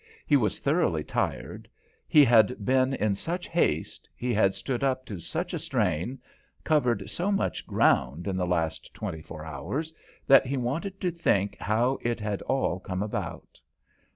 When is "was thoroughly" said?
0.35-1.03